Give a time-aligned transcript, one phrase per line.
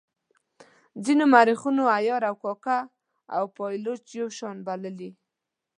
[1.05, 2.77] ځینو مورخینو عیار او کاکه
[3.37, 5.09] او پایلوچ یو شان بللي.